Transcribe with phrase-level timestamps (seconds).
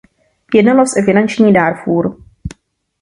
[0.53, 2.17] Jednalo se o finanční Dárfúr.